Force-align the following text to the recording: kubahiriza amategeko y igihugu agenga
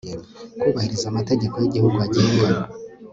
kubahiriza 0.59 1.05
amategeko 1.09 1.55
y 1.57 1.67
igihugu 1.69 1.97
agenga 2.05 2.51